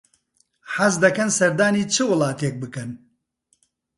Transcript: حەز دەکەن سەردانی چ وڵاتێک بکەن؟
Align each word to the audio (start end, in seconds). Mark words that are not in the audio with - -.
حەز 0.75 0.93
دەکەن 1.05 1.29
سەردانی 1.37 1.85
چ 1.93 1.95
وڵاتێک 2.09 2.55
بکەن؟ 2.61 2.89